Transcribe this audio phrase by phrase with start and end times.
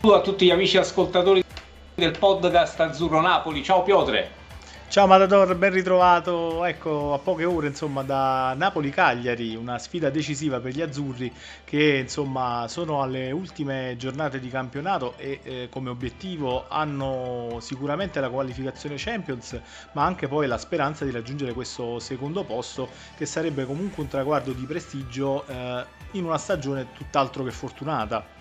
[0.00, 1.42] saluto a tutti gli amici ascoltatori
[1.96, 3.64] del podcast Azzurro Napoli.
[3.64, 4.30] Ciao Piotre.
[4.88, 6.64] Ciao Matador, ben ritrovato.
[6.64, 11.32] Ecco, a poche ore insomma da Napoli-Cagliari, una sfida decisiva per gli azzurri
[11.64, 18.30] che insomma sono alle ultime giornate di campionato e eh, come obiettivo hanno sicuramente la
[18.30, 19.60] qualificazione Champions,
[19.92, 24.52] ma anche poi la speranza di raggiungere questo secondo posto che sarebbe comunque un traguardo
[24.52, 28.36] di prestigio eh, in una stagione tutt'altro che fortunata.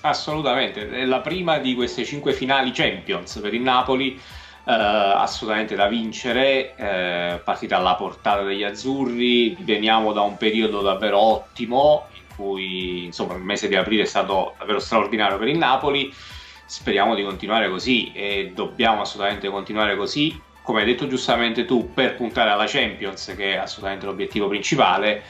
[0.00, 5.88] Assolutamente, è la prima di queste cinque finali Champions per il Napoli eh, assolutamente da
[5.88, 13.06] vincere, eh, partita alla portata degli azzurri, veniamo da un periodo davvero ottimo in cui
[13.06, 16.14] insomma il mese di aprile è stato davvero straordinario per il Napoli,
[16.64, 22.14] speriamo di continuare così e dobbiamo assolutamente continuare così, come hai detto giustamente tu, per
[22.14, 25.24] puntare alla Champions che è assolutamente l'obiettivo principale,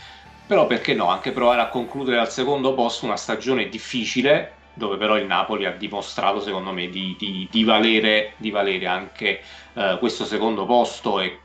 [0.47, 5.19] però perché no, anche provare a concludere al secondo posto una stagione difficile dove però
[5.19, 9.43] il Napoli ha dimostrato secondo me di, di, di, valere, di valere, anche
[9.75, 11.41] eh, questo secondo posto e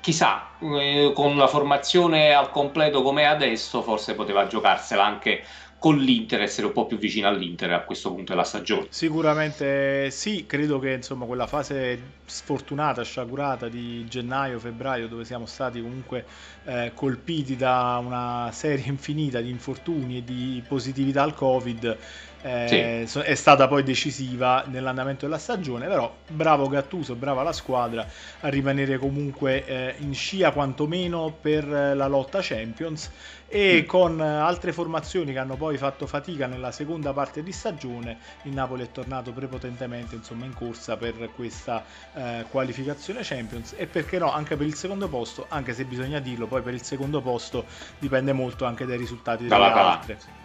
[0.00, 5.42] chissà eh, con la formazione al completo come adesso forse poteva giocarsela anche
[5.84, 8.86] con l'Inter essere un po' più vicino all'Inter a questo punto della stagione.
[8.88, 16.24] Sicuramente sì, credo che insomma quella fase sfortunata, sciagurata di gennaio-febbraio dove siamo stati comunque
[16.64, 21.98] eh, colpiti da una serie infinita di infortuni e di positività al Covid
[22.44, 23.20] eh, sì.
[23.20, 28.06] è stata poi decisiva nell'andamento della stagione, però bravo Gattuso, brava la squadra
[28.40, 33.10] a rimanere comunque eh, in scia quantomeno per la lotta Champions
[33.48, 33.86] e mm.
[33.86, 38.82] con altre formazioni che hanno poi fatto fatica nella seconda parte di stagione, il Napoli
[38.82, 44.54] è tornato prepotentemente insomma, in corsa per questa eh, qualificazione Champions e perché no anche
[44.56, 47.64] per il secondo posto, anche se bisogna dirlo, poi per il secondo posto
[47.98, 50.42] dipende molto anche dai risultati delle altre.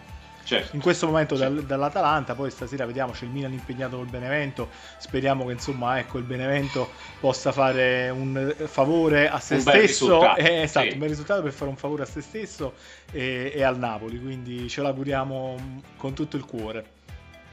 [0.50, 0.74] Certo.
[0.74, 1.54] In questo momento certo.
[1.54, 6.18] dal, dall'Atalanta, poi stasera vediamo c'è il Milan impegnato col Benevento, speriamo che insomma ecco,
[6.18, 10.92] il Benevento possa fare un favore a se un stesso, eh, esatto, sì.
[10.94, 12.74] un bel risultato per fare un favore a se stesso
[13.12, 16.84] e, e al Napoli, quindi ce l'auguriamo con tutto il cuore.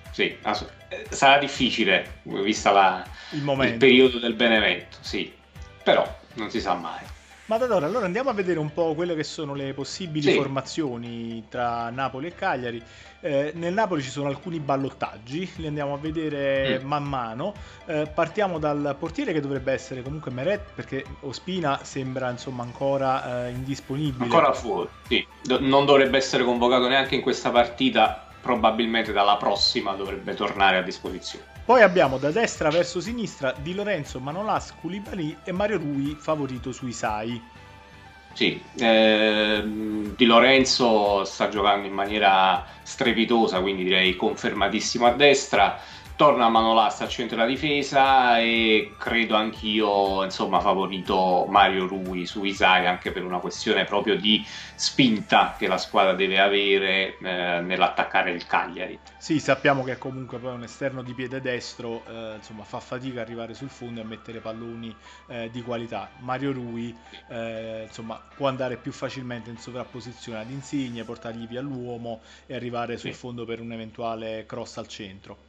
[0.09, 0.35] Sì,
[1.09, 5.31] sarà difficile vista la, il, il periodo del Benevento, sì,
[5.83, 7.03] però non si sa mai.
[7.47, 10.35] Matador, allora andiamo a vedere un po' quelle che sono le possibili sì.
[10.35, 12.83] formazioni tra Napoli e Cagliari.
[13.21, 16.85] Eh, nel Napoli ci sono alcuni ballottaggi, li andiamo a vedere mm.
[16.85, 17.53] man mano.
[17.85, 23.51] Eh, partiamo dal portiere che dovrebbe essere comunque Meret, perché Ospina sembra insomma ancora eh,
[23.51, 24.25] indisponibile.
[24.25, 25.25] Ancora fuori, sì.
[25.41, 30.81] Do- non dovrebbe essere convocato neanche in questa partita, probabilmente dalla prossima dovrebbe tornare a
[30.81, 31.56] disposizione.
[31.67, 36.93] Poi abbiamo da destra verso sinistra Di Lorenzo, Manolas, Koulibaly e Mario Rui favorito sui
[36.93, 37.43] Sai.
[38.31, 39.61] Sì, eh,
[40.15, 45.77] Di Lorenzo sta giocando in maniera strepitosa, quindi direi confermatissimo a destra
[46.17, 52.87] torna Manolas al centro della difesa e credo anch'io insomma favorito Mario Rui su Isai
[52.87, 58.47] anche per una questione proprio di spinta che la squadra deve avere eh, nell'attaccare il
[58.47, 58.97] Cagliari.
[59.19, 63.27] Sì sappiamo che comunque poi un esterno di piede destro eh, insomma fa fatica ad
[63.27, 64.93] arrivare sul fondo e a mettere palloni
[65.27, 66.09] eh, di qualità.
[66.21, 66.97] Mario Rui
[67.29, 72.97] eh, insomma può andare più facilmente in sovrapposizione ad Insigne portargli via l'uomo e arrivare
[72.97, 73.19] sul sì.
[73.19, 75.45] fondo per un eventuale cross al centro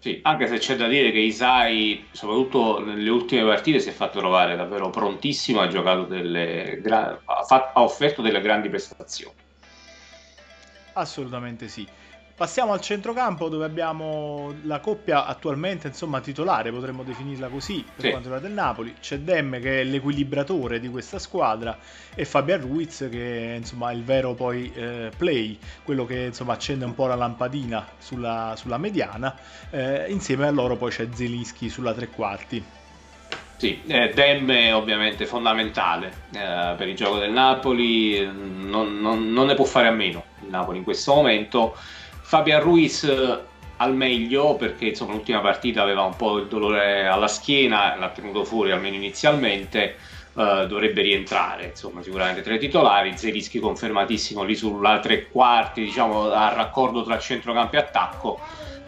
[0.00, 4.20] sì, anche se c'è da dire che Isai, soprattutto nelle ultime partite, si è fatto
[4.20, 5.66] trovare davvero prontissimo, ha,
[6.06, 9.34] delle, ha offerto delle grandi prestazioni.
[10.92, 11.86] Assolutamente sì.
[12.38, 18.10] Passiamo al centrocampo dove abbiamo la coppia attualmente insomma titolare, potremmo definirla così per sì.
[18.10, 18.94] quanto riguarda il Napoli.
[19.00, 21.76] C'è Dem che è l'equilibratore di questa squadra
[22.14, 26.84] e Fabian Ruiz che insomma è il vero poi eh, play, quello che insomma accende
[26.84, 29.36] un po' la lampadina sulla, sulla mediana.
[29.70, 32.64] Eh, insieme a loro poi c'è Zelischi sulla tre quarti.
[33.56, 39.46] Sì, eh, Dem è ovviamente fondamentale eh, per il gioco del Napoli, non, non, non
[39.46, 41.74] ne può fare a meno il Napoli in questo momento
[42.28, 43.38] Fabian Ruiz eh,
[43.78, 48.44] al meglio perché insomma l'ultima partita aveva un po' il dolore alla schiena, l'ha tenuto
[48.44, 49.96] fuori almeno inizialmente,
[50.34, 56.30] uh, dovrebbe rientrare insomma sicuramente tra i titolari, Zerischi confermatissimo lì sulla tre quarti, diciamo
[56.30, 58.38] al raccordo tra centrocampo e attacco,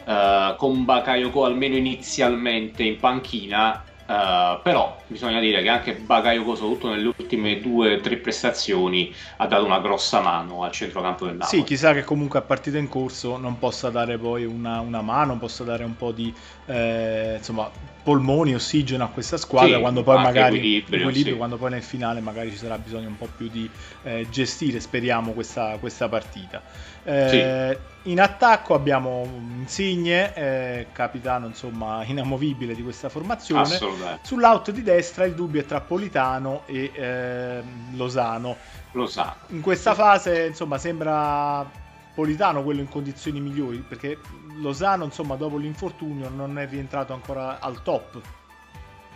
[0.04, 6.88] uh, con Bakayoko almeno inizialmente in panchina Uh, però bisogna dire che anche Bakayoko, soprattutto
[6.88, 11.60] nelle ultime due o tre prestazioni, ha dato una grossa mano al centrocampo del Napoli.
[11.60, 15.38] Sì, chissà che comunque a partita in corso non possa dare poi una, una mano,
[15.38, 16.36] possa dare un po' di,
[16.66, 17.70] eh, insomma,
[18.02, 21.38] polmoni, ossigeno a questa squadra Sì, quando poi magari equilibrio, equilibrio, sì.
[21.38, 23.69] quando poi nel finale magari ci sarà bisogno un po' più di
[24.02, 26.62] eh, gestire, speriamo, questa, questa partita.
[27.02, 33.79] Eh, In attacco abbiamo Insigne, eh, capitano insomma inamovibile di questa formazione.
[34.23, 37.62] Sull'out di destra il dubbio è tra Politano e eh,
[37.93, 38.56] Losano.
[38.93, 39.37] Lo sa.
[39.49, 41.88] In questa fase, insomma, sembra
[42.20, 44.19] Politano quello in condizioni migliori, perché
[44.58, 48.20] Losano, insomma, dopo l'infortunio non è rientrato ancora al top.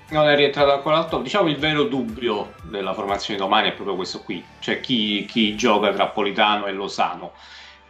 [0.09, 1.23] Non è rientrato ancora al top.
[1.23, 5.93] Diciamo il vero dubbio della formazione domani è proprio questo qui, cioè chi, chi gioca
[5.93, 7.33] tra Politano e Losano.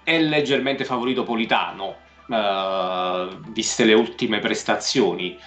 [0.03, 1.95] È leggermente favorito Politano,
[2.29, 5.39] eh, viste le ultime prestazioni.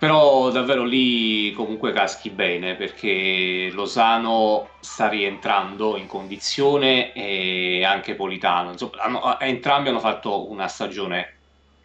[0.00, 8.70] Però davvero lì comunque caschi bene perché Losano sta rientrando in condizione e anche Politano.
[8.70, 11.34] Insomma, hanno- entrambi hanno fatto una stagione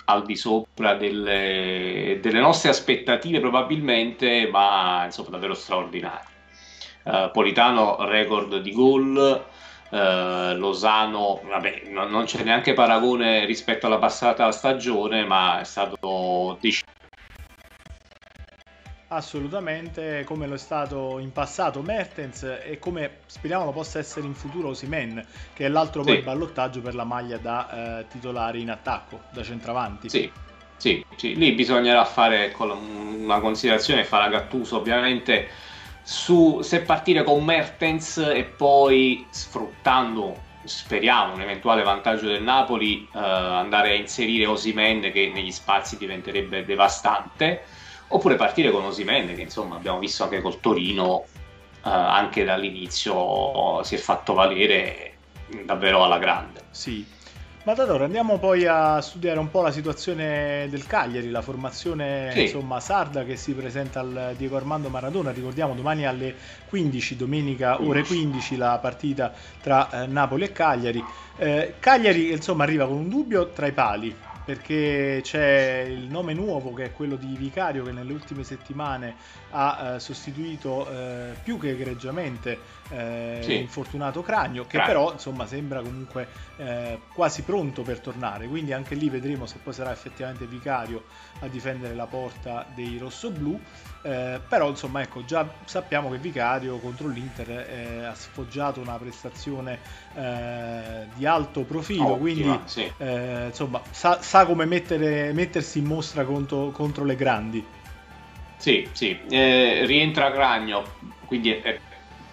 [0.05, 6.23] al di sopra delle, delle nostre aspettative probabilmente, ma insomma davvero straordinarie.
[7.03, 9.45] Eh, Politano record di gol,
[9.91, 16.57] eh, Losano, vabbè, non, non c'è neanche paragone rispetto alla passata stagione, ma è stato
[16.61, 16.94] deciso.
[19.07, 24.33] Assolutamente, come lo è stato in passato Mertens e come speriamo lo possa essere in
[24.33, 25.23] futuro Osimen,
[25.53, 26.23] che è l'altro poi Sì.
[26.23, 30.09] ballottaggio per la maglia da eh, titolare in attacco, da centravanti.
[30.09, 30.31] Sì,
[30.75, 35.49] sì, sì, lì bisognerà fare una considerazione, farà Gattuso ovviamente
[36.01, 43.19] su se partire con Mertens e poi sfruttando, speriamo, un eventuale vantaggio del Napoli, eh,
[43.19, 47.65] andare a inserire Osimen che negli spazi diventerebbe devastante,
[48.07, 51.23] oppure partire con Osimen che insomma abbiamo visto anche col Torino,
[51.83, 55.13] eh, anche dall'inizio si è fatto valere
[55.63, 56.61] davvero alla grande.
[56.71, 57.13] Sì.
[57.65, 62.41] Matador, andiamo poi a studiare un po' la situazione del Cagliari, la formazione Sì.
[62.43, 65.31] insomma sarda che si presenta al Diego Armando Maradona.
[65.31, 66.35] Ricordiamo domani alle
[66.69, 71.03] 15, domenica ore 15, la partita tra eh, Napoli e Cagliari.
[71.37, 76.71] Eh, Cagliari insomma arriva con un dubbio tra i pali perché c'è il nome nuovo
[76.73, 79.15] che è quello di Vicario che nelle ultime settimane
[79.49, 82.57] ha eh, sostituito eh, più che egregiamente
[82.89, 83.57] eh, Sì.
[83.57, 84.85] l'infortunato Cragno che Cragno.
[84.85, 86.27] però insomma sembra comunque
[86.57, 91.05] eh, quasi pronto per tornare quindi anche lì vedremo se poi sarà effettivamente Vicario
[91.39, 93.59] a difendere la porta dei rossoblù
[94.01, 99.79] eh, però insomma ecco già sappiamo che Vicario contro l'Inter eh, ha sfoggiato una prestazione
[100.13, 102.91] eh, di alto profilo Ottima, quindi sì.
[102.97, 107.65] eh, insomma sa, sa come mettere- mettersi in mostra contro, contro le grandi
[108.57, 110.83] Sì, sì, eh, rientra Cragno,
[111.25, 111.79] quindi è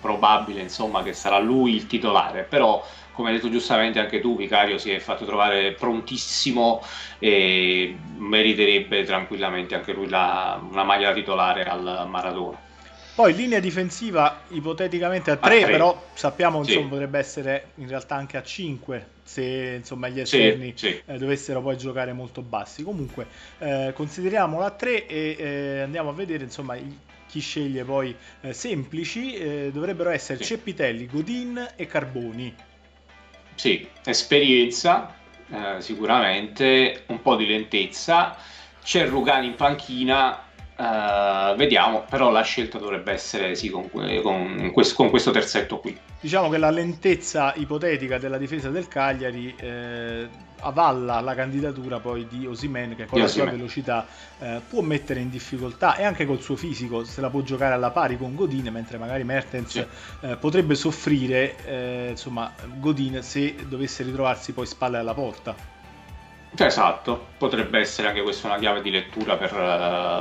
[0.03, 4.79] probabile insomma che sarà lui il titolare, però come hai detto giustamente anche tu, Vicario
[4.79, 6.83] si è fatto trovare prontissimo
[7.19, 12.59] e meriterebbe tranquillamente anche lui la- una maglia titolare al Maradona.
[13.15, 15.71] Poi linea difensiva ipoteticamente a 3, tre.
[15.71, 16.73] però sappiamo Sì.
[16.73, 21.03] insomma potrebbe essere in realtà anche a 5 se insomma gli Sì, esterni sì.
[21.05, 22.83] eh, dovessero poi giocare molto bassi.
[22.83, 23.27] Comunque
[23.59, 26.99] eh, consideriamola a 3 e eh, andiamo a vedere insomma i-
[27.33, 29.33] chi sceglie poi eh, semplici.
[29.33, 30.45] Eh, dovrebbero essere Sì.
[30.45, 32.55] Ceppitelli, Godin e Carboni.
[33.55, 35.15] Sì, esperienza
[35.51, 38.37] eh, sicuramente, un po' di lentezza,
[38.85, 40.45] c'è Rugani in panchina,
[40.83, 45.79] eh, vediamo, però la scelta dovrebbe essere sì, con, que- con questo, con questo terzetto
[45.79, 45.97] qui.
[46.21, 50.29] Diciamo che la lentezza ipotetica della difesa del Cagliari eh,
[50.61, 53.57] avalla la candidatura poi di Osimen che con Di la sua Osimhen.
[53.59, 54.07] velocità
[54.39, 57.91] eh, può mettere in difficoltà e anche col suo fisico se la può giocare alla
[57.91, 59.85] pari con Godin mentre magari Mertens Sì.
[60.21, 65.72] eh, potrebbe soffrire eh, insomma Godin se dovesse ritrovarsi poi spalle alla porta
[66.55, 69.57] Cioè, esatto, potrebbe essere anche questa una chiave di lettura per eh,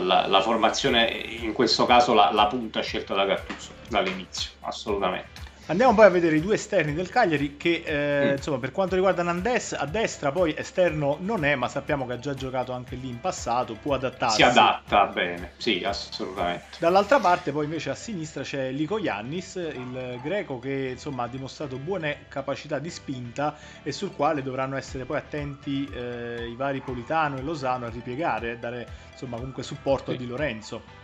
[0.01, 5.40] la, la formazione, in questo caso la, la punta scelta da Gattuso dall'inizio, assolutamente.
[5.67, 8.35] Andiamo poi a vedere i due esterni del Cagliari che eh, Mm.
[8.35, 12.19] insomma per quanto riguarda Nandes a destra poi esterno non è ma sappiamo che ha
[12.19, 16.65] già giocato anche lì in passato può adattarsi Si adatta bene, sì, assolutamente.
[16.77, 21.77] Dall'altra parte poi invece a sinistra c'è Lico Iannis, il greco che insomma ha dimostrato
[21.77, 27.37] buone capacità di spinta e sul quale dovranno essere poi attenti eh, i vari Politano
[27.37, 30.19] e Losano a ripiegare dare insomma comunque supporto a Sì.
[30.19, 30.99] Di Lorenzo.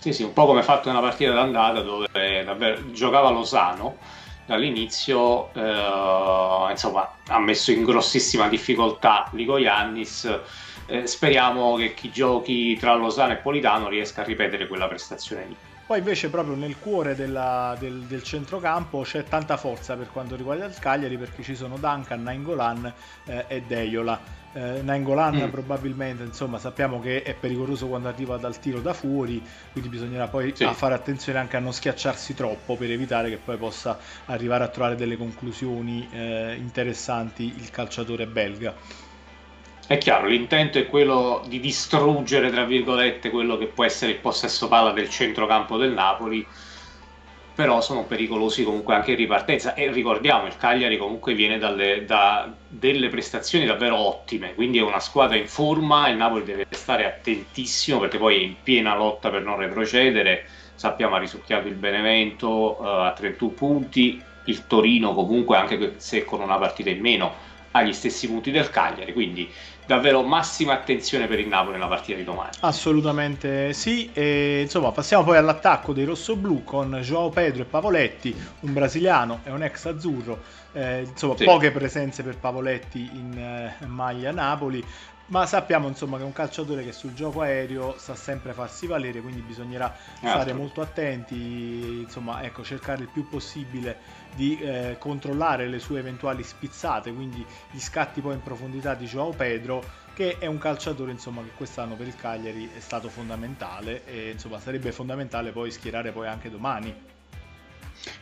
[0.00, 2.08] Sì, sì, un po' come fatto nella partita d'andata dove
[2.42, 3.98] davvero giocava Losano
[4.46, 10.40] dall'inizio, eh, insomma, ha messo in grossissima difficoltà Ligo Iannis.
[10.86, 15.56] Eh, speriamo che chi giochi tra Losano e Politano riesca a ripetere quella prestazione lì.
[15.86, 20.64] Poi invece proprio nel cuore della, del, del, centrocampo c'è tanta forza per quanto riguarda
[20.64, 22.94] il Cagliari perché ci sono Duncan, Nainggolan
[23.26, 24.38] eh, e Deiola.
[24.52, 25.48] Eh, Nainggolan mm.
[25.50, 29.40] probabilmente insomma sappiamo che è pericoloso quando arriva dal tiro da fuori
[29.70, 30.66] quindi bisognerà poi sì.
[30.72, 34.96] fare attenzione anche a non schiacciarsi troppo per evitare che poi possa arrivare a trovare
[34.96, 38.74] delle conclusioni eh, interessanti il calciatore belga
[39.90, 44.68] è chiaro, l'intento è quello di distruggere, tra virgolette, quello che può essere il possesso
[44.68, 46.46] palla del centrocampo del Napoli,
[47.60, 49.74] però sono pericolosi comunque anche in ripartenza.
[49.74, 54.98] E ricordiamo, il Cagliari comunque viene dalle, da delle prestazioni davvero ottime, quindi è una
[54.98, 59.42] squadra in forma, il Napoli deve stare attentissimo perché poi è in piena lotta per
[59.42, 65.96] non retrocedere, sappiamo ha risucchiato il Benevento uh, a 31 punti, il Torino comunque anche
[65.98, 67.34] se con una partita in meno
[67.72, 69.52] agli stessi punti del Cagliari, quindi
[69.86, 72.50] davvero massima attenzione per il Napoli nella partita di domani.
[72.60, 78.72] Assolutamente sì, e insomma passiamo poi all'attacco dei rossoblù con Joao Pedro e Pavoletti, un
[78.72, 81.44] brasiliano e un ex azzurro, eh, insomma sì.
[81.44, 84.84] poche presenze per Pavoletti in eh, maglia Napoli,
[85.26, 89.20] ma sappiamo insomma che è un calciatore che sul gioco aereo sa sempre farsi valere,
[89.20, 93.96] quindi bisognerà stare molto attenti, insomma, ecco, cercare il più possibile
[94.34, 99.30] di eh, controllare le sue eventuali spizzate, quindi gli scatti poi in profondità di Joao
[99.30, 99.82] Pedro,
[100.14, 104.58] che è un calciatore insomma, che quest'anno per il Cagliari è stato fondamentale e insomma,
[104.60, 106.94] sarebbe fondamentale poi schierare poi anche domani.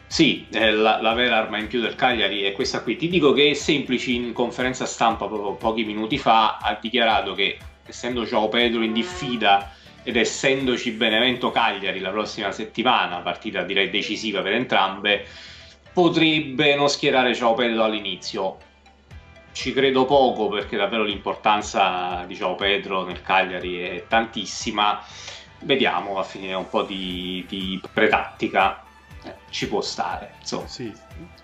[0.07, 2.97] Sì, la, la, vera arma in più del Cagliari è questa qui.
[2.97, 8.25] Ti dico che Semplici in conferenza stampa proprio pochi minuti fa ha dichiarato che essendo
[8.25, 9.73] Joao Pedro in diffida
[10.03, 15.27] ed essendoci Benevento Cagliari la prossima settimana, partita direi decisiva per entrambe,
[15.93, 18.59] potrebbe non schierare Joao Pedro all'inizio.
[19.53, 25.03] Ci credo poco perché davvero l'importanza di Joao Pedro nel Cagliari è tantissima.
[25.61, 28.85] Vediamo, va a finire un po' di, di pretattica
[29.51, 30.35] ci può stare.
[30.41, 30.67] Insomma.
[30.67, 30.93] Sì.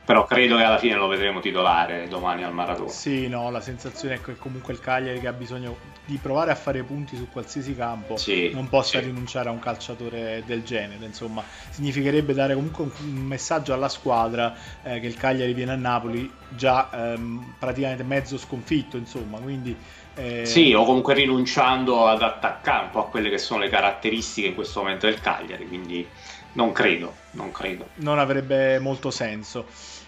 [0.05, 2.91] Però credo che alla fine lo vedremo titolare domani al Maratona.
[2.91, 6.55] Sì, no, la sensazione è che comunque il Cagliari che ha bisogno di provare a
[6.55, 9.07] fare punti su qualsiasi campo sì, non possa sì.
[9.07, 11.07] rinunciare a un calciatore del genere.
[11.07, 16.31] Insomma, significherebbe dare comunque un messaggio alla squadra eh, che il Cagliari viene a Napoli
[16.49, 19.75] già ehm, praticamente mezzo sconfitto, insomma, quindi
[20.17, 20.47] eh...
[20.47, 24.55] Sì, o comunque rinunciando ad attaccare un po' a quelle che sono le caratteristiche in
[24.55, 26.07] questo momento del Cagliari, quindi
[26.55, 27.89] non credo, non credo.
[27.97, 29.67] Non avrebbe molto senso.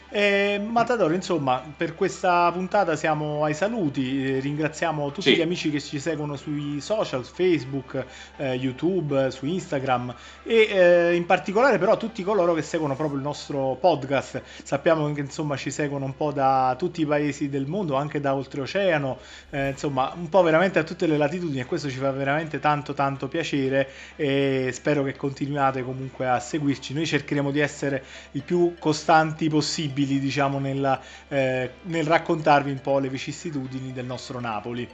[0.09, 4.37] Eh, Matador, insomma, per questa puntata siamo ai saluti.
[4.37, 5.37] Eh, ringraziamo tutti sì.
[5.37, 8.05] gli amici che ci seguono sui social, Facebook,
[8.37, 13.25] eh, YouTube, su Instagram e eh, in particolare però tutti coloro che seguono proprio il
[13.25, 14.43] nostro podcast.
[14.63, 18.35] Sappiamo che insomma ci seguono un po' da tutti i paesi del mondo, anche da
[18.35, 19.19] oltreoceano,
[19.51, 22.95] eh, insomma, un po' veramente a tutte le latitudini e questo ci fa veramente tanto
[22.95, 26.95] tanto piacere e spero che continuiate comunque a seguirci.
[26.95, 32.81] Noi cercheremo di essere il più costanti possibile possibili diciamo, nella, eh, nel raccontarvi un
[32.81, 34.87] po' le vicissitudini del nostro Napoli.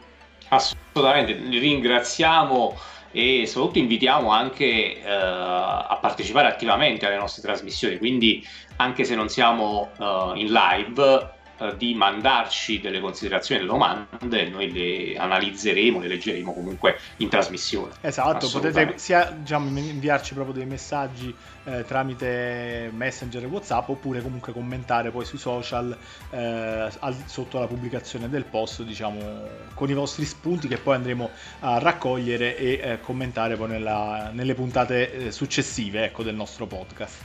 [0.49, 2.78] Assolutamente, ringraziamo
[3.11, 9.28] e soprattutto invitiamo anche eh, a partecipare attivamente alle nostre trasmissioni, quindi anche se non
[9.28, 16.09] siamo eh, in live eh, di mandarci delle considerazioni, delle domande, noi le analizzeremo, le
[16.09, 17.92] leggeremo comunque in trasmissione.
[18.00, 24.52] Esatto, potete sia diciamo, inviarci proprio dei messaggi eh, tramite Messenger e Whatsapp oppure comunque
[24.52, 25.97] commentare poi sui social
[26.30, 31.30] eh, al, sotto la pubblicazione del post, diciamo, con i vostri spunti che poi andremo
[31.61, 37.23] a raccogliere e eh, commentare poi nella, nelle puntate eh, successive ecco, del nostro podcast.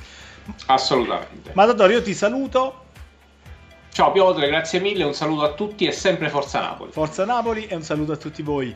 [0.67, 1.51] Assolutamente.
[1.53, 2.86] Matador, io ti saluto
[3.91, 6.91] Ciao Piotr, grazie mille, un saluto a tutti e sempre Forza Napoli.
[6.91, 8.75] Forza Napoli e un saluto a tutti voi.